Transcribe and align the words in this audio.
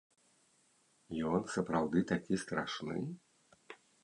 Ён 1.31 1.45
сапраўды 1.57 2.03
такі 2.13 2.41
страшны? 2.45 2.97